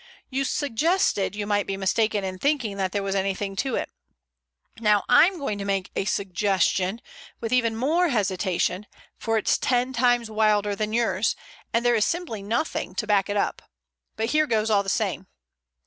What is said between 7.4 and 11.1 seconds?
even more hesitation, for it's ten times wilder than